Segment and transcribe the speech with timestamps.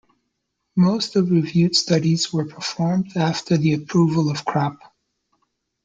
[0.75, 4.79] Most of reviewed studies were performed after the approval of crop.